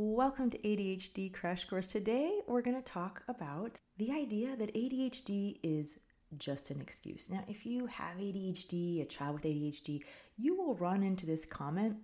Welcome 0.00 0.48
to 0.50 0.58
ADHD 0.58 1.34
Crash 1.34 1.64
Course. 1.64 1.88
Today 1.88 2.38
we're 2.46 2.62
going 2.62 2.80
to 2.80 2.88
talk 2.88 3.24
about 3.26 3.80
the 3.96 4.12
idea 4.12 4.54
that 4.54 4.72
ADHD 4.72 5.58
is 5.64 6.02
just 6.38 6.70
an 6.70 6.80
excuse. 6.80 7.28
Now, 7.28 7.42
if 7.48 7.66
you 7.66 7.86
have 7.86 8.16
ADHD, 8.16 9.02
a 9.02 9.06
child 9.06 9.34
with 9.34 9.42
ADHD, 9.42 10.04
you 10.36 10.54
will 10.54 10.76
run 10.76 11.02
into 11.02 11.26
this 11.26 11.44
comment 11.44 11.96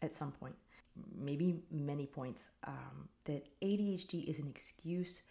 at 0.00 0.12
some 0.12 0.30
point, 0.30 0.54
maybe 1.18 1.64
many 1.72 2.06
points, 2.06 2.50
um, 2.68 3.08
that 3.24 3.48
ADHD 3.60 4.30
is 4.30 4.38
an 4.38 4.46
excuse 4.46 5.22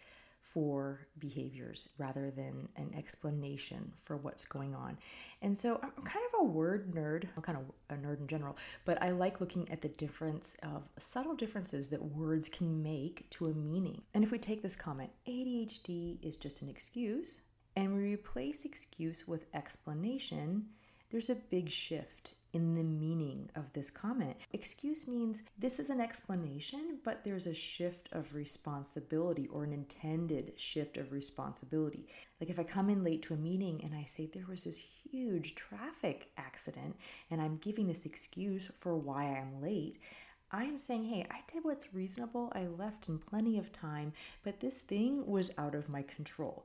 for 0.52 1.06
behaviors 1.18 1.88
rather 1.96 2.30
than 2.30 2.68
an 2.76 2.92
explanation 2.96 3.92
for 4.02 4.16
what's 4.16 4.44
going 4.44 4.74
on. 4.74 4.98
And 5.42 5.56
so 5.56 5.78
I'm 5.82 6.04
kind 6.04 6.24
of 6.32 6.40
a 6.40 6.44
word 6.44 6.92
nerd. 6.92 7.24
I'm 7.36 7.42
kind 7.42 7.58
of 7.58 7.96
a 7.96 8.00
nerd 8.00 8.20
in 8.20 8.26
general, 8.26 8.56
but 8.84 9.00
I 9.00 9.10
like 9.10 9.40
looking 9.40 9.70
at 9.70 9.80
the 9.80 9.88
difference 9.88 10.56
of 10.62 10.88
subtle 10.98 11.36
differences 11.36 11.88
that 11.90 12.02
words 12.02 12.48
can 12.48 12.82
make 12.82 13.30
to 13.30 13.46
a 13.46 13.54
meaning. 13.54 14.02
And 14.12 14.24
if 14.24 14.32
we 14.32 14.38
take 14.38 14.60
this 14.60 14.76
comment, 14.76 15.10
ADHD 15.28 16.18
is 16.20 16.34
just 16.34 16.62
an 16.62 16.68
excuse, 16.68 17.42
and 17.76 17.94
we 17.94 18.12
replace 18.12 18.64
excuse 18.64 19.28
with 19.28 19.46
explanation, 19.54 20.66
there's 21.10 21.30
a 21.30 21.36
big 21.36 21.70
shift 21.70 22.34
in 22.52 22.74
the 22.74 22.82
meaning 22.82 23.50
of 23.54 23.72
this 23.72 23.90
comment. 23.90 24.36
Excuse 24.52 25.06
means 25.06 25.42
this 25.58 25.78
is 25.78 25.90
an 25.90 26.00
explanation, 26.00 26.98
but 27.04 27.24
there's 27.24 27.46
a 27.46 27.54
shift 27.54 28.08
of 28.12 28.34
responsibility 28.34 29.46
or 29.48 29.64
an 29.64 29.72
intended 29.72 30.52
shift 30.56 30.96
of 30.96 31.12
responsibility. 31.12 32.06
Like 32.40 32.50
if 32.50 32.58
I 32.58 32.64
come 32.64 32.90
in 32.90 33.04
late 33.04 33.22
to 33.22 33.34
a 33.34 33.36
meeting 33.36 33.80
and 33.84 33.94
I 33.94 34.04
say 34.04 34.26
there 34.26 34.46
was 34.48 34.64
this 34.64 34.78
huge 34.78 35.54
traffic 35.54 36.30
accident 36.36 36.96
and 37.30 37.40
I'm 37.40 37.58
giving 37.58 37.86
this 37.86 38.06
excuse 38.06 38.70
for 38.78 38.96
why 38.96 39.24
I'm 39.24 39.60
late. 39.62 39.98
I'm 40.52 40.80
saying, 40.80 41.04
hey, 41.04 41.26
I 41.30 41.40
did 41.52 41.64
what's 41.64 41.94
reasonable. 41.94 42.52
I 42.54 42.66
left 42.66 43.08
in 43.08 43.18
plenty 43.18 43.56
of 43.56 43.72
time, 43.72 44.12
but 44.42 44.58
this 44.58 44.80
thing 44.82 45.24
was 45.26 45.52
out 45.56 45.76
of 45.76 45.88
my 45.88 46.02
control 46.02 46.64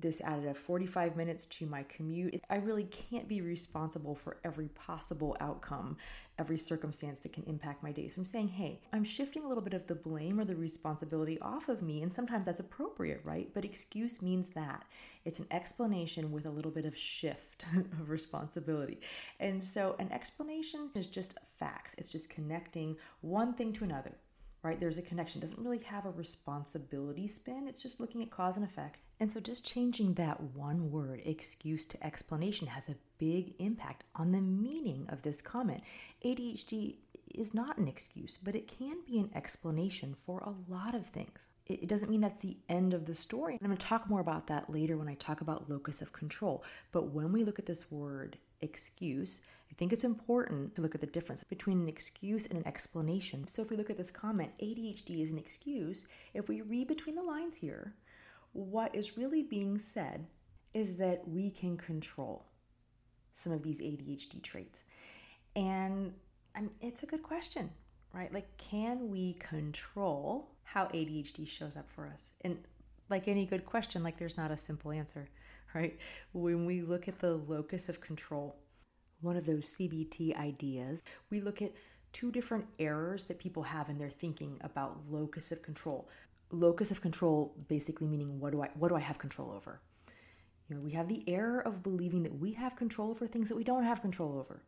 this 0.00 0.20
added 0.20 0.46
a 0.46 0.54
45 0.54 1.16
minutes 1.16 1.44
to 1.46 1.66
my 1.66 1.82
commute. 1.84 2.42
I 2.50 2.56
really 2.56 2.84
can't 2.84 3.28
be 3.28 3.40
responsible 3.40 4.14
for 4.14 4.38
every 4.44 4.68
possible 4.68 5.36
outcome, 5.40 5.96
every 6.38 6.58
circumstance 6.58 7.20
that 7.20 7.32
can 7.32 7.44
impact 7.44 7.82
my 7.82 7.92
day. 7.92 8.08
So 8.08 8.20
I'm 8.20 8.24
saying, 8.24 8.48
hey, 8.48 8.80
I'm 8.92 9.04
shifting 9.04 9.44
a 9.44 9.48
little 9.48 9.62
bit 9.62 9.74
of 9.74 9.86
the 9.86 9.94
blame 9.94 10.40
or 10.40 10.44
the 10.44 10.56
responsibility 10.56 11.38
off 11.40 11.68
of 11.68 11.82
me. 11.82 12.02
And 12.02 12.12
sometimes 12.12 12.46
that's 12.46 12.60
appropriate, 12.60 13.20
right? 13.24 13.48
But 13.54 13.64
excuse 13.64 14.20
means 14.20 14.50
that 14.50 14.84
it's 15.24 15.38
an 15.38 15.46
explanation 15.50 16.32
with 16.32 16.46
a 16.46 16.50
little 16.50 16.72
bit 16.72 16.84
of 16.84 16.96
shift 16.96 17.64
of 17.76 18.10
responsibility. 18.10 19.00
And 19.40 19.62
so 19.62 19.96
an 19.98 20.10
explanation 20.12 20.90
is 20.94 21.06
just 21.06 21.38
facts, 21.58 21.94
it's 21.98 22.10
just 22.10 22.28
connecting 22.28 22.96
one 23.20 23.54
thing 23.54 23.72
to 23.74 23.84
another 23.84 24.12
right? 24.64 24.80
There's 24.80 24.98
a 24.98 25.02
connection. 25.02 25.40
It 25.40 25.42
doesn't 25.42 25.62
really 25.62 25.78
have 25.84 26.06
a 26.06 26.10
responsibility 26.10 27.28
spin. 27.28 27.68
It's 27.68 27.82
just 27.82 28.00
looking 28.00 28.22
at 28.22 28.30
cause 28.30 28.56
and 28.56 28.64
effect. 28.64 28.98
And 29.20 29.30
so 29.30 29.38
just 29.38 29.64
changing 29.64 30.14
that 30.14 30.40
one 30.40 30.90
word, 30.90 31.20
excuse 31.24 31.84
to 31.86 32.04
explanation, 32.04 32.66
has 32.66 32.88
a 32.88 32.96
big 33.18 33.54
impact 33.58 34.04
on 34.16 34.32
the 34.32 34.40
meaning 34.40 35.06
of 35.10 35.22
this 35.22 35.40
comment. 35.40 35.82
ADHD 36.24 36.96
is 37.34 37.54
not 37.54 37.78
an 37.78 37.86
excuse, 37.86 38.38
but 38.42 38.56
it 38.56 38.66
can 38.66 38.96
be 39.06 39.18
an 39.18 39.30
explanation 39.34 40.14
for 40.14 40.40
a 40.40 40.72
lot 40.72 40.94
of 40.94 41.06
things. 41.06 41.48
It 41.66 41.88
doesn't 41.88 42.10
mean 42.10 42.20
that's 42.20 42.40
the 42.40 42.58
end 42.68 42.92
of 42.92 43.06
the 43.06 43.14
story. 43.14 43.54
I'm 43.54 43.66
going 43.66 43.76
to 43.76 43.86
talk 43.86 44.08
more 44.08 44.20
about 44.20 44.48
that 44.48 44.68
later 44.68 44.98
when 44.98 45.08
I 45.08 45.14
talk 45.14 45.40
about 45.40 45.70
locus 45.70 46.02
of 46.02 46.12
control. 46.12 46.62
But 46.92 47.14
when 47.14 47.32
we 47.32 47.42
look 47.42 47.58
at 47.58 47.64
this 47.64 47.90
word 47.90 48.36
excuse, 48.60 49.40
I 49.70 49.74
think 49.74 49.92
it's 49.92 50.04
important 50.04 50.74
to 50.74 50.82
look 50.82 50.94
at 50.94 51.00
the 51.00 51.06
difference 51.06 51.42
between 51.42 51.80
an 51.80 51.88
excuse 51.88 52.46
and 52.46 52.58
an 52.58 52.66
explanation. 52.66 53.46
So 53.46 53.62
if 53.62 53.70
we 53.70 53.78
look 53.78 53.88
at 53.88 53.96
this 53.96 54.10
comment, 54.10 54.52
ADHD 54.62 55.24
is 55.24 55.30
an 55.30 55.38
excuse, 55.38 56.06
if 56.34 56.48
we 56.48 56.60
read 56.60 56.86
between 56.86 57.16
the 57.16 57.22
lines 57.22 57.56
here, 57.56 57.94
what 58.52 58.94
is 58.94 59.16
really 59.16 59.42
being 59.42 59.78
said 59.78 60.26
is 60.74 60.98
that 60.98 61.26
we 61.26 61.50
can 61.50 61.78
control 61.78 62.44
some 63.32 63.52
of 63.52 63.62
these 63.62 63.80
ADHD 63.80 64.42
traits. 64.42 64.84
And 65.56 66.12
I 66.54 66.60
mean, 66.60 66.70
it's 66.80 67.02
a 67.02 67.06
good 67.06 67.22
question, 67.22 67.70
right? 68.12 68.32
Like, 68.32 68.56
can 68.58 69.08
we 69.08 69.34
control 69.34 70.53
how 70.64 70.86
ADHD 70.86 71.48
shows 71.48 71.76
up 71.76 71.90
for 71.90 72.06
us? 72.06 72.30
And 72.40 72.58
like 73.08 73.28
any 73.28 73.46
good 73.46 73.64
question, 73.64 74.02
like 74.02 74.18
there's 74.18 74.36
not 74.36 74.50
a 74.50 74.56
simple 74.56 74.90
answer, 74.90 75.28
right? 75.74 75.98
When 76.32 76.66
we 76.66 76.82
look 76.82 77.08
at 77.08 77.20
the 77.20 77.34
locus 77.34 77.88
of 77.88 78.00
control, 78.00 78.56
one 79.20 79.36
of 79.36 79.46
those 79.46 79.74
CBT 79.76 80.36
ideas, 80.36 81.02
we 81.30 81.40
look 81.40 81.62
at 81.62 81.72
two 82.12 82.30
different 82.30 82.66
errors 82.78 83.24
that 83.24 83.38
people 83.38 83.64
have 83.64 83.88
in 83.88 83.98
their 83.98 84.10
thinking 84.10 84.58
about 84.62 85.00
locus 85.10 85.50
of 85.52 85.62
control. 85.62 86.08
Locus 86.50 86.90
of 86.90 87.00
control 87.00 87.56
basically 87.68 88.06
meaning 88.06 88.38
what 88.38 88.52
do 88.52 88.62
I 88.62 88.70
what 88.74 88.88
do 88.88 88.94
I 88.94 89.00
have 89.00 89.18
control 89.18 89.50
over? 89.50 89.80
You 90.68 90.76
know, 90.76 90.82
we 90.82 90.92
have 90.92 91.08
the 91.08 91.24
error 91.26 91.60
of 91.60 91.82
believing 91.82 92.22
that 92.22 92.38
we 92.38 92.52
have 92.52 92.76
control 92.76 93.10
over 93.10 93.26
things 93.26 93.48
that 93.48 93.56
we 93.56 93.64
don't 93.64 93.84
have 93.84 94.00
control 94.00 94.38
over. 94.38 94.62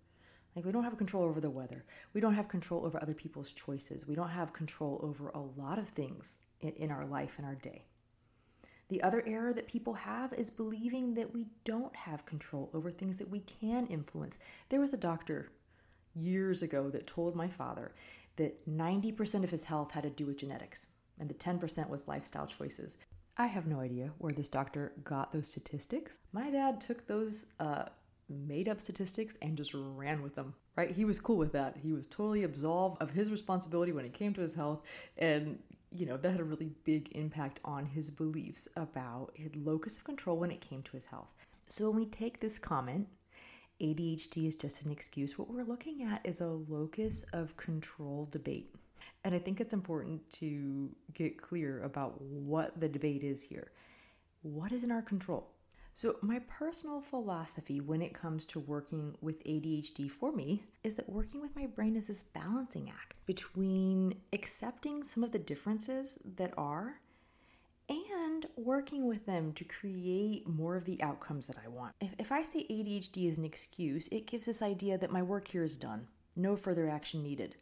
Like 0.56 0.64
we 0.64 0.72
don't 0.72 0.84
have 0.84 0.96
control 0.96 1.24
over 1.24 1.40
the 1.40 1.50
weather. 1.50 1.84
We 2.14 2.22
don't 2.22 2.34
have 2.34 2.48
control 2.48 2.86
over 2.86 3.00
other 3.00 3.14
people's 3.14 3.52
choices. 3.52 4.08
We 4.08 4.14
don't 4.14 4.30
have 4.30 4.54
control 4.54 4.98
over 5.02 5.28
a 5.28 5.38
lot 5.38 5.78
of 5.78 5.88
things 5.88 6.38
in, 6.60 6.70
in 6.70 6.90
our 6.90 7.04
life 7.04 7.34
and 7.36 7.46
our 7.46 7.54
day. 7.54 7.84
The 8.88 9.02
other 9.02 9.22
error 9.26 9.52
that 9.52 9.66
people 9.66 9.94
have 9.94 10.32
is 10.32 10.48
believing 10.48 11.14
that 11.14 11.34
we 11.34 11.46
don't 11.64 11.94
have 11.94 12.24
control 12.24 12.70
over 12.72 12.90
things 12.90 13.18
that 13.18 13.28
we 13.28 13.40
can 13.40 13.86
influence. 13.88 14.38
There 14.70 14.80
was 14.80 14.94
a 14.94 14.98
doctor 14.98 15.50
years 16.14 16.62
ago 16.62 16.88
that 16.90 17.06
told 17.06 17.36
my 17.36 17.48
father 17.48 17.92
that 18.36 18.66
90% 18.66 19.44
of 19.44 19.50
his 19.50 19.64
health 19.64 19.90
had 19.90 20.04
to 20.04 20.10
do 20.10 20.24
with 20.24 20.38
genetics 20.38 20.86
and 21.18 21.28
the 21.28 21.34
10% 21.34 21.88
was 21.88 22.08
lifestyle 22.08 22.46
choices. 22.46 22.96
I 23.36 23.46
have 23.46 23.66
no 23.66 23.80
idea 23.80 24.12
where 24.18 24.32
this 24.32 24.48
doctor 24.48 24.92
got 25.04 25.32
those 25.32 25.48
statistics. 25.48 26.18
My 26.32 26.50
dad 26.50 26.80
took 26.80 27.06
those 27.06 27.46
uh, 27.60 27.86
made 28.28 28.68
up 28.68 28.80
statistics 28.80 29.36
and 29.40 29.56
just 29.56 29.72
ran 29.74 30.22
with 30.22 30.34
them, 30.34 30.54
right? 30.76 30.90
He 30.90 31.04
was 31.04 31.20
cool 31.20 31.36
with 31.36 31.52
that. 31.52 31.76
He 31.82 31.92
was 31.92 32.06
totally 32.06 32.42
absolved 32.42 33.00
of 33.00 33.10
his 33.10 33.30
responsibility 33.30 33.92
when 33.92 34.04
it 34.04 34.12
came 34.12 34.34
to 34.34 34.40
his 34.40 34.54
health 34.54 34.82
and 35.16 35.58
you 35.92 36.04
know, 36.06 36.16
that 36.16 36.30
had 36.30 36.40
a 36.40 36.44
really 36.44 36.70
big 36.84 37.10
impact 37.12 37.60
on 37.64 37.86
his 37.86 38.10
beliefs 38.10 38.68
about 38.76 39.32
his 39.34 39.54
locus 39.56 39.96
of 39.96 40.04
control 40.04 40.36
when 40.36 40.50
it 40.50 40.60
came 40.60 40.82
to 40.82 40.92
his 40.92 41.06
health. 41.06 41.28
So 41.68 41.88
when 41.90 42.00
we 42.00 42.06
take 42.06 42.40
this 42.40 42.58
comment, 42.58 43.08
ADHD 43.80 44.48
is 44.48 44.56
just 44.56 44.82
an 44.82 44.90
excuse, 44.90 45.38
what 45.38 45.50
we're 45.50 45.64
looking 45.64 46.02
at 46.02 46.20
is 46.24 46.40
a 46.40 46.46
locus 46.46 47.24
of 47.32 47.56
control 47.56 48.28
debate. 48.30 48.74
And 49.24 49.34
I 49.34 49.38
think 49.38 49.60
it's 49.60 49.72
important 49.72 50.30
to 50.32 50.90
get 51.14 51.40
clear 51.40 51.82
about 51.82 52.20
what 52.20 52.78
the 52.80 52.88
debate 52.88 53.22
is 53.22 53.42
here. 53.42 53.72
What 54.42 54.72
is 54.72 54.84
in 54.84 54.92
our 54.92 55.02
control? 55.02 55.48
So, 55.96 56.16
my 56.20 56.40
personal 56.40 57.00
philosophy 57.00 57.80
when 57.80 58.02
it 58.02 58.12
comes 58.12 58.44
to 58.46 58.60
working 58.60 59.16
with 59.22 59.42
ADHD 59.44 60.10
for 60.10 60.30
me 60.30 60.64
is 60.84 60.96
that 60.96 61.08
working 61.08 61.40
with 61.40 61.56
my 61.56 61.64
brain 61.64 61.96
is 61.96 62.08
this 62.08 62.22
balancing 62.22 62.90
act 62.90 63.14
between 63.24 64.20
accepting 64.30 65.02
some 65.02 65.24
of 65.24 65.32
the 65.32 65.38
differences 65.38 66.18
that 66.36 66.52
are 66.58 67.00
and 67.88 68.44
working 68.58 69.06
with 69.06 69.24
them 69.24 69.54
to 69.54 69.64
create 69.64 70.46
more 70.46 70.76
of 70.76 70.84
the 70.84 71.02
outcomes 71.02 71.46
that 71.46 71.56
I 71.64 71.68
want. 71.68 71.94
If, 72.02 72.10
if 72.18 72.30
I 72.30 72.42
say 72.42 72.66
ADHD 72.70 73.30
is 73.30 73.38
an 73.38 73.46
excuse, 73.46 74.06
it 74.08 74.26
gives 74.26 74.44
this 74.44 74.60
idea 74.60 74.98
that 74.98 75.10
my 75.10 75.22
work 75.22 75.48
here 75.48 75.64
is 75.64 75.78
done, 75.78 76.08
no 76.36 76.56
further 76.56 76.90
action 76.90 77.22
needed. 77.22 77.54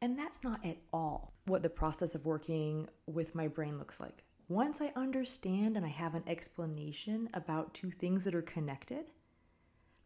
And 0.00 0.18
that's 0.18 0.42
not 0.42 0.64
at 0.64 0.78
all 0.94 1.34
what 1.44 1.62
the 1.62 1.68
process 1.68 2.14
of 2.14 2.24
working 2.24 2.88
with 3.06 3.34
my 3.34 3.48
brain 3.48 3.78
looks 3.78 4.00
like. 4.00 4.24
Once 4.52 4.82
I 4.82 4.92
understand 4.94 5.78
and 5.78 5.86
I 5.86 5.88
have 5.88 6.14
an 6.14 6.24
explanation 6.26 7.30
about 7.32 7.72
two 7.72 7.90
things 7.90 8.24
that 8.24 8.34
are 8.34 8.42
connected, 8.42 9.06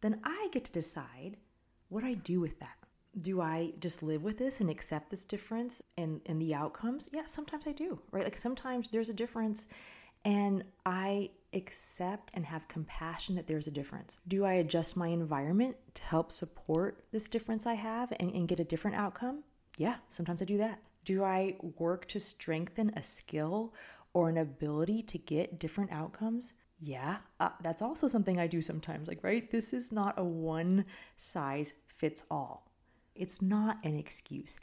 then 0.03 0.21
I 0.23 0.49
get 0.53 0.67
to 0.67 0.73
decide 0.73 1.37
what 1.89 2.05
I 2.05 2.15
do 2.15 2.39
with 2.39 2.61
that. 2.61 2.77
Do 3.21 3.41
I 3.41 3.73
just 3.81 4.05
live 4.05 4.23
with 4.23 4.39
this 4.39 4.61
and 4.61 4.71
accept 4.71 5.11
this 5.11 5.25
difference 5.25 5.83
and, 5.99 6.21
and 6.27 6.41
the 6.41 6.55
outcomes? 6.55 7.11
Yeah, 7.13 7.25
sometimes 7.25 7.67
I 7.67 7.73
do, 7.73 7.99
right? 8.13 8.23
Like 8.23 8.37
sometimes 8.37 8.89
there's 8.89 9.09
a 9.09 9.15
difference 9.15 9.67
and 10.25 10.63
I 10.85 11.31
accept 11.53 12.31
and 12.35 12.47
have 12.47 12.69
compassion 12.69 13.35
that 13.35 13.49
there's 13.49 13.67
a 13.67 13.73
difference. 13.73 14.17
Do 14.29 14.45
I 14.45 14.55
adjust 14.55 14.97
my 14.97 15.09
environment 15.09 15.75
to 15.95 16.03
help 16.05 16.31
support 16.31 17.03
this 17.11 17.27
difference 17.27 17.67
I 17.67 17.75
have 17.75 18.13
and, 18.21 18.33
and 18.33 18.47
get 18.47 18.61
a 18.61 18.65
different 18.65 18.97
outcome? 18.97 19.43
Yeah, 19.77 19.97
sometimes 20.09 20.41
I 20.41 20.45
do 20.45 20.59
that. 20.59 20.79
Do 21.05 21.25
I 21.25 21.57
work 21.79 22.07
to 22.09 22.21
strengthen 22.21 22.93
a 22.97 23.03
skill 23.03 23.73
or 24.13 24.29
an 24.29 24.39
ability 24.39 25.03
to 25.03 25.19
get 25.19 25.59
different 25.59 25.93
outcomes? 25.93 26.53
Yeah, 26.79 27.19
uh, 27.41 27.51
that's 27.63 27.83
also 27.83 28.07
something 28.07 28.39
I 28.39 28.47
do 28.47 28.61
sometimes. 28.61 29.09
Like, 29.09 29.23
right? 29.23 29.51
This 29.51 29.73
is 29.73 29.93
not 29.93 30.19
a 30.19 30.25
one 30.25 30.85
size 31.17 31.73
fits 31.87 32.25
all. 32.31 32.71
It's 33.15 33.41
not 33.41 33.79
an 33.85 33.97
excuse. 33.97 34.59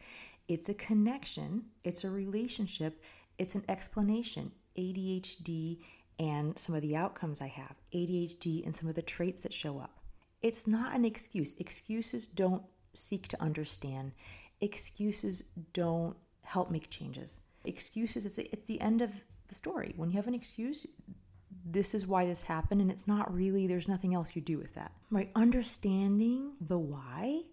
It's 0.48 0.70
a 0.70 0.74
connection, 0.74 1.66
it's 1.84 2.04
a 2.04 2.10
relationship, 2.10 3.02
it's 3.38 3.56
an 3.56 3.64
explanation. 3.68 4.52
ADHD 4.78 5.80
and 6.20 6.58
some 6.58 6.76
of 6.76 6.82
the 6.82 6.96
outcomes 6.96 7.42
I 7.42 7.48
have, 7.48 7.76
ADHD 7.94 8.66
and 8.66 8.76
some 8.76 8.90
of 8.90 8.96
the 8.96 9.02
traits 9.02 9.42
that 9.42 9.54
show 9.54 9.80
up. 9.80 10.00
It's 10.42 10.68
not 10.68 10.96
an 10.96 11.06
excuse. 11.06 11.56
Excuses 11.60 12.28
don't 12.28 12.64
seek 12.94 13.28
to 13.30 13.42
understand, 13.42 14.12
excuses 14.62 15.44
don't 15.74 16.16
help 16.44 16.70
make 16.70 16.90
changes. 16.90 17.40
Excuses, 17.66 18.26
it's, 18.26 18.38
it's 18.38 18.66
the 18.66 18.82
end 18.82 19.02
of 19.02 19.24
the 19.54 19.58
story. 19.58 19.94
When 19.96 20.10
you 20.10 20.18
have 20.18 20.28
an 20.28 20.34
excuse, 20.34 20.88
this 21.64 21.94
is 21.94 22.08
why 22.08 22.26
this 22.26 22.42
happened, 22.42 22.82
and 22.82 22.90
it's 22.90 23.08
not 23.08 23.34
really, 23.34 23.68
there's 23.68 23.88
nothing 23.88 24.16
else 24.16 24.36
you 24.36 24.42
do 24.42 24.58
with 24.58 24.74
that. 24.74 24.92
Right? 25.12 25.30
Understanding 25.36 26.54
the 26.60 26.80
why 26.80 27.44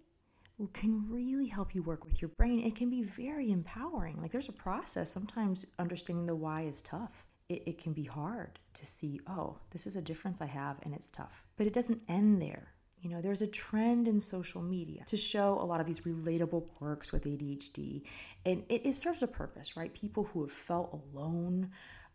can 0.73 1.07
really 1.09 1.47
help 1.47 1.75
you 1.75 1.83
work 1.83 2.05
with 2.05 2.21
your 2.21 2.29
brain. 2.29 2.61
It 2.61 2.77
can 2.77 2.91
be 2.91 3.03
very 3.03 3.51
empowering. 3.51 4.21
Like 4.21 4.33
there's 4.33 4.49
a 4.49 4.53
process. 4.53 5.11
Sometimes 5.11 5.67
understanding 5.79 6.27
the 6.27 6.35
why 6.35 6.63
is 6.63 6.83
tough. 6.83 7.25
It, 7.49 7.63
it, 7.67 7.79
can 7.79 7.93
be 7.93 8.05
hard 8.05 8.59
to 8.75 8.87
see, 8.87 9.21
oh, 9.27 9.57
this 9.71 9.87
is 9.87 9.97
a 9.97 10.03
difference 10.03 10.41
I 10.41 10.47
have 10.47 10.77
and 10.83 10.95
it's 10.95 11.11
tough. 11.11 11.45
But 11.57 11.67
it 11.67 11.73
doesn't 11.73 12.03
end 12.09 12.41
there. 12.41 12.75
You 13.01 13.11
know, 13.11 13.23
there's 13.23 13.43
a 13.43 13.47
trend 13.47 14.09
in 14.09 14.21
social 14.21 14.61
media 14.61 15.05
to 15.07 15.17
show 15.17 15.59
a 15.61 15.65
lot 15.65 15.81
of 15.81 15.87
these 15.87 16.01
relatable 16.01 16.69
quirks 16.75 17.13
with 17.13 17.25
ADHD, 17.25 18.03
and 18.45 18.63
it, 18.69 18.83
it 18.85 18.95
serves 18.95 19.23
a 19.23 19.27
purpose, 19.27 19.77
right? 19.77 19.93
People 19.95 20.25
who 20.25 20.43
have 20.43 20.53
felt 20.53 20.93
alone 21.15 21.71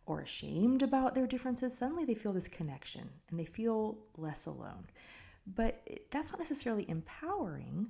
or 0.06 0.22
ashamed 0.22 0.84
about 0.84 1.16
their 1.16 1.26
differences, 1.26 1.76
suddenly 1.76 2.06
they 2.06 2.14
feel 2.14 2.34
this 2.34 2.48
connection 2.48 3.10
and 3.30 3.40
they 3.40 3.46
feel 3.46 3.98
less 4.18 4.46
alone. 4.46 4.86
But 5.48 5.88
that's 6.12 6.32
not 6.32 6.40
necessarily 6.40 6.88
empowering 6.90 7.88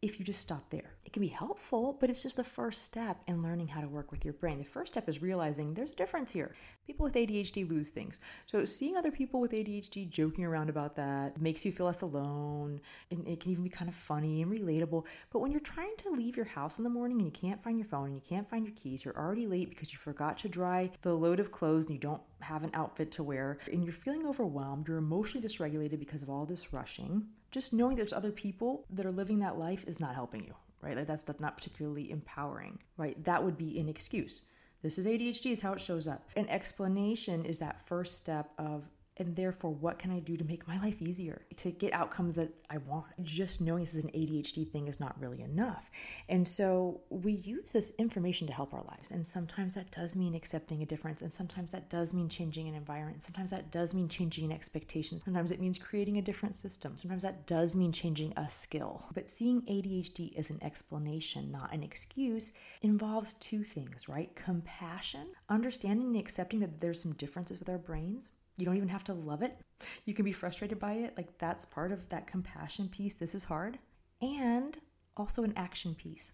if 0.00 0.18
you 0.18 0.24
just 0.24 0.40
stop 0.40 0.70
there. 0.70 0.94
It 1.04 1.12
can 1.12 1.22
be 1.22 1.28
helpful, 1.28 1.96
but 1.98 2.08
it's 2.08 2.22
just 2.22 2.36
the 2.36 2.44
first 2.44 2.84
step 2.84 3.20
in 3.26 3.42
learning 3.42 3.66
how 3.66 3.80
to 3.80 3.88
work 3.88 4.12
with 4.12 4.24
your 4.24 4.34
brain. 4.34 4.58
The 4.58 4.64
first 4.64 4.92
step 4.92 5.08
is 5.08 5.20
realizing 5.20 5.74
there's 5.74 5.90
a 5.90 5.96
difference 5.96 6.30
here. 6.30 6.54
People 6.86 7.02
with 7.02 7.14
ADHD 7.14 7.68
lose 7.68 7.90
things. 7.90 8.20
So 8.46 8.64
seeing 8.64 8.96
other 8.96 9.10
people 9.10 9.40
with 9.40 9.50
ADHD 9.50 10.08
joking 10.08 10.44
around 10.44 10.70
about 10.70 10.94
that 10.96 11.40
makes 11.40 11.64
you 11.64 11.72
feel 11.72 11.86
less 11.86 12.02
alone. 12.02 12.80
And 13.10 13.26
it 13.26 13.40
can 13.40 13.50
even 13.50 13.64
be 13.64 13.70
kind 13.70 13.88
of 13.88 13.94
funny 13.94 14.40
and 14.42 14.52
relatable. 14.52 15.04
But 15.32 15.40
when 15.40 15.50
you're 15.50 15.60
trying 15.60 15.96
to 16.04 16.10
leave 16.10 16.36
your 16.36 16.46
house 16.46 16.78
in 16.78 16.84
the 16.84 16.90
morning 16.90 17.18
and 17.18 17.26
you 17.26 17.32
can't 17.32 17.62
find 17.62 17.76
your 17.76 17.88
phone 17.88 18.06
and 18.06 18.14
you 18.14 18.22
can't 18.22 18.48
find 18.48 18.64
your 18.64 18.76
keys, 18.76 19.04
you're 19.04 19.18
already 19.18 19.48
late 19.48 19.68
because 19.68 19.92
you 19.92 19.98
forgot 19.98 20.38
to 20.38 20.48
dry 20.48 20.90
the 21.02 21.14
load 21.14 21.40
of 21.40 21.50
clothes 21.50 21.88
and 21.88 21.96
you 21.96 22.00
don't 22.00 22.22
have 22.40 22.62
an 22.62 22.70
outfit 22.74 23.10
to 23.12 23.22
wear, 23.24 23.58
and 23.72 23.82
you're 23.82 23.92
feeling 23.92 24.26
overwhelmed, 24.26 24.86
you're 24.86 24.98
emotionally 24.98 25.46
dysregulated 25.46 25.98
because 25.98 26.22
of 26.22 26.30
all 26.30 26.46
this 26.46 26.72
rushing, 26.72 27.26
just 27.50 27.72
knowing 27.72 27.96
there's 27.96 28.12
other 28.12 28.30
people 28.30 28.84
that 28.90 29.06
are 29.06 29.12
living 29.12 29.38
that 29.40 29.58
life 29.58 29.84
is 29.86 30.00
not 30.00 30.14
helping 30.14 30.44
you, 30.44 30.54
right? 30.80 30.96
Like 30.96 31.06
that's, 31.06 31.22
that's 31.22 31.40
not 31.40 31.56
particularly 31.56 32.10
empowering, 32.10 32.78
right? 32.96 33.22
That 33.24 33.42
would 33.42 33.56
be 33.56 33.78
an 33.78 33.88
excuse. 33.88 34.42
This 34.82 34.98
is 34.98 35.06
ADHD, 35.06 35.52
is 35.52 35.62
how 35.62 35.72
it 35.72 35.80
shows 35.80 36.06
up. 36.06 36.28
An 36.36 36.48
explanation 36.48 37.44
is 37.44 37.58
that 37.58 37.86
first 37.86 38.16
step 38.16 38.50
of 38.58 38.84
and 39.18 39.34
therefore 39.36 39.72
what 39.72 39.98
can 39.98 40.10
i 40.10 40.18
do 40.18 40.36
to 40.36 40.44
make 40.44 40.66
my 40.66 40.78
life 40.80 41.00
easier 41.00 41.42
to 41.56 41.70
get 41.70 41.92
outcomes 41.92 42.36
that 42.36 42.50
i 42.70 42.78
want? 42.78 43.06
Just 43.22 43.60
knowing 43.60 43.82
this 43.82 43.94
is 43.94 44.04
an 44.04 44.10
adhd 44.10 44.70
thing 44.70 44.88
is 44.88 45.00
not 45.00 45.20
really 45.20 45.42
enough. 45.42 45.90
And 46.28 46.46
so 46.46 47.00
we 47.10 47.32
use 47.32 47.72
this 47.72 47.92
information 47.98 48.46
to 48.46 48.52
help 48.52 48.74
our 48.74 48.82
lives 48.82 49.10
and 49.10 49.26
sometimes 49.26 49.74
that 49.74 49.90
does 49.90 50.16
mean 50.16 50.34
accepting 50.34 50.82
a 50.82 50.86
difference 50.86 51.22
and 51.22 51.32
sometimes 51.32 51.72
that 51.72 51.90
does 51.90 52.14
mean 52.14 52.28
changing 52.28 52.68
an 52.68 52.74
environment 52.74 53.22
sometimes 53.22 53.50
that 53.50 53.70
does 53.70 53.94
mean 53.94 54.08
changing 54.08 54.44
an 54.44 54.52
expectation 54.52 55.20
sometimes 55.20 55.50
it 55.50 55.60
means 55.60 55.78
creating 55.78 56.18
a 56.18 56.22
different 56.22 56.54
system 56.54 56.96
sometimes 56.96 57.22
that 57.22 57.46
does 57.46 57.74
mean 57.74 57.92
changing 57.92 58.32
a 58.36 58.50
skill. 58.50 59.06
But 59.14 59.28
seeing 59.28 59.62
adhd 59.62 60.38
as 60.38 60.50
an 60.50 60.62
explanation 60.62 61.50
not 61.50 61.72
an 61.72 61.82
excuse 61.82 62.52
involves 62.82 63.34
two 63.34 63.62
things 63.62 64.08
right? 64.08 64.34
Compassion 64.34 65.28
understanding 65.48 66.08
and 66.08 66.16
accepting 66.16 66.60
that 66.60 66.80
there's 66.80 67.02
some 67.02 67.14
differences 67.14 67.58
with 67.58 67.68
our 67.68 67.78
brains 67.78 68.30
you 68.58 68.64
don't 68.64 68.76
even 68.76 68.88
have 68.88 69.04
to 69.04 69.14
love 69.14 69.42
it. 69.42 69.56
You 70.04 70.14
can 70.14 70.24
be 70.24 70.32
frustrated 70.32 70.78
by 70.78 70.94
it. 70.94 71.14
Like 71.16 71.38
that's 71.38 71.64
part 71.64 71.92
of 71.92 72.08
that 72.08 72.26
compassion 72.26 72.88
piece. 72.88 73.14
This 73.14 73.34
is 73.34 73.44
hard. 73.44 73.78
And 74.20 74.76
also 75.16 75.44
an 75.44 75.52
action 75.56 75.94
piece, 75.94 76.32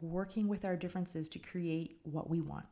working 0.00 0.48
with 0.48 0.64
our 0.64 0.76
differences 0.76 1.28
to 1.30 1.38
create 1.38 1.98
what 2.04 2.28
we 2.28 2.40
want. 2.40 2.66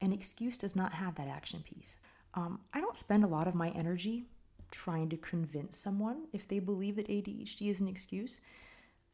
An 0.00 0.12
excuse 0.12 0.58
does 0.58 0.76
not 0.76 0.92
have 0.92 1.14
that 1.16 1.28
action 1.28 1.62
piece. 1.62 1.98
Um, 2.34 2.60
I 2.72 2.80
don't 2.80 2.96
spend 2.96 3.24
a 3.24 3.28
lot 3.28 3.48
of 3.48 3.54
my 3.54 3.70
energy 3.70 4.24
trying 4.70 5.08
to 5.08 5.16
convince 5.16 5.76
someone 5.76 6.26
if 6.32 6.48
they 6.48 6.58
believe 6.58 6.96
that 6.96 7.08
ADHD 7.08 7.70
is 7.70 7.80
an 7.80 7.88
excuse. 7.88 8.40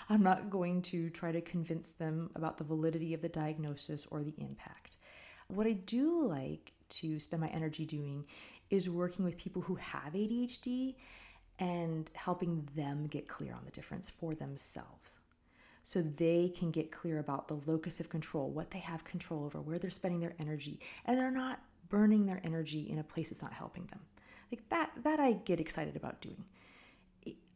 I'm 0.09 0.23
not 0.23 0.51
going 0.51 0.83
to 0.83 1.11
try 1.11 1.31
to 1.31 1.41
convince 1.41 1.93
them 1.93 2.31
about 2.35 2.59
the 2.59 2.65
validity 2.65 3.15
of 3.15 3.23
the 3.23 3.29
diagnosis 3.29 4.07
or 4.11 4.23
the 4.23 4.35
impact. 4.39 4.97
What 5.49 5.67
I 5.67 5.73
do 5.73 6.27
like 6.27 6.73
to 6.93 7.19
spend 7.21 7.41
my 7.43 7.49
energy 7.49 7.85
doing 7.85 8.25
is 8.71 8.89
working 8.89 9.25
with 9.25 9.37
people 9.37 9.63
who 9.63 9.75
have 9.77 10.13
ADHD 10.15 10.95
and 11.59 12.11
helping 12.15 12.69
them 12.75 13.07
get 13.07 13.29
clear 13.29 13.53
on 13.53 13.65
the 13.65 13.71
difference 13.71 14.09
for 14.11 14.35
themselves 14.35 15.19
so 15.83 16.01
they 16.01 16.53
can 16.57 16.71
get 16.71 16.93
clear 16.93 17.19
about 17.19 17.49
the 17.49 17.61
locus 17.67 18.01
of 18.01 18.09
control, 18.09 18.51
what 18.51 18.71
they 18.71 18.79
have 18.79 19.05
control 19.05 19.45
over, 19.45 19.61
where 19.61 19.79
they're 19.79 19.91
spending 19.91 20.21
their 20.21 20.35
energy, 20.39 20.81
and 21.05 21.19
they're 21.19 21.31
not 21.31 21.61
burning 21.89 22.27
their 22.27 22.41
energy 22.45 22.89
in 22.89 22.99
a 22.99 23.05
place 23.05 23.31
that's 23.31 23.43
not 23.43 23.53
helping 23.53 23.87
them. 23.87 24.01
Like 24.51 24.69
that 24.69 24.93
that 25.03 25.19
I 25.19 25.33
get 25.33 25.61
excited 25.61 25.97
about 25.97 26.21
doing. 26.21 26.45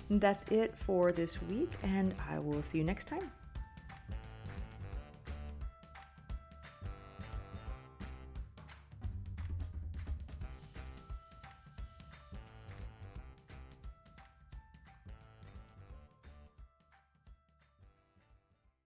That's 0.09 0.45
it 0.51 0.75
for 0.75 1.11
this 1.11 1.39
week, 1.44 1.69
and 1.83 2.15
I 2.31 2.39
will 2.39 2.63
see 2.63 2.79
you 2.79 2.83
next 2.83 3.05
time. 3.05 3.29